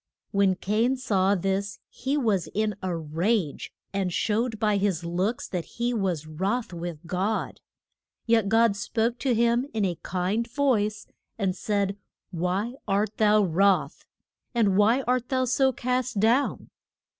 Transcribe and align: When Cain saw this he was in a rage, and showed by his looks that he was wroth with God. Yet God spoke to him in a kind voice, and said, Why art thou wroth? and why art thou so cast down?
When 0.31 0.55
Cain 0.55 0.95
saw 0.97 1.35
this 1.35 1.77
he 1.87 2.17
was 2.17 2.49
in 2.55 2.73
a 2.81 2.97
rage, 2.97 3.71
and 3.93 4.11
showed 4.11 4.59
by 4.59 4.77
his 4.77 5.03
looks 5.05 5.47
that 5.47 5.65
he 5.77 5.93
was 5.93 6.25
wroth 6.25 6.73
with 6.73 7.05
God. 7.05 7.61
Yet 8.25 8.49
God 8.49 8.75
spoke 8.75 9.19
to 9.19 9.35
him 9.35 9.67
in 9.75 9.85
a 9.85 9.99
kind 10.01 10.47
voice, 10.47 11.05
and 11.37 11.55
said, 11.55 11.97
Why 12.31 12.73
art 12.87 13.17
thou 13.17 13.43
wroth? 13.43 14.03
and 14.55 14.75
why 14.75 15.03
art 15.03 15.29
thou 15.29 15.45
so 15.45 15.71
cast 15.71 16.19
down? 16.19 16.71